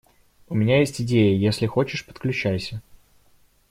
[0.47, 2.81] У меня есть идеи, если хочешь- подключайся.